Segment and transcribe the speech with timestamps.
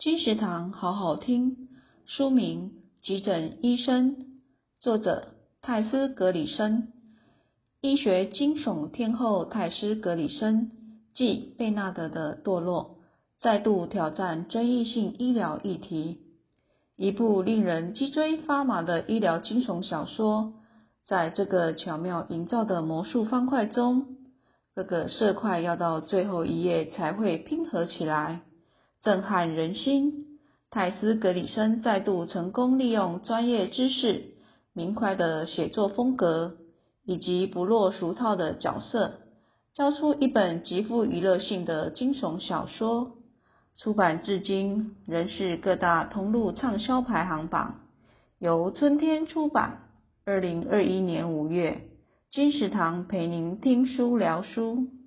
[0.00, 1.68] 金石堂好好听，
[2.06, 2.70] 书名
[3.06, 4.16] 《急诊医生》，
[4.80, 6.88] 作者泰斯·格里森。
[7.82, 10.70] 医学惊悚天后泰斯·格里森
[11.12, 12.96] 继贝纳德的堕落，
[13.40, 16.22] 再度挑战争议性医疗议题。
[16.96, 20.54] 一部令人脊椎发麻的医疗惊悚小说，
[21.04, 24.16] 在这个巧妙营造的魔术方块中，
[24.74, 28.40] 各个色块要到最后一页才会拼合起来。
[29.02, 30.26] 震撼人心！
[30.70, 34.34] 泰斯·格里森再度成功利用专业知识、
[34.74, 36.58] 明快的写作风格
[37.06, 39.20] 以及不落俗套的角色，
[39.72, 43.12] 交出一本极富娱乐性的惊悚小说。
[43.76, 47.80] 出版至今仍是各大通路畅销排行榜。
[48.38, 49.88] 由春天出版，
[50.26, 51.86] 二零二一年五月。
[52.30, 54.99] 金石堂陪您听书聊书。